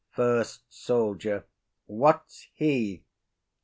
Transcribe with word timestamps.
FIRST 0.09 0.63
SOLDIER. 0.67 1.45
What's 1.85 2.47
he? 2.55 3.03